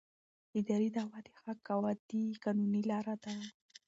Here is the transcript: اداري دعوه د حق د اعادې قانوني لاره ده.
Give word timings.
اداري 0.59 0.89
دعوه 0.95 1.17
د 1.27 1.29
حق 1.41 1.59
د 1.65 1.69
اعادې 1.77 2.23
قانوني 2.43 2.81
لاره 2.91 3.15
ده. 3.23 3.35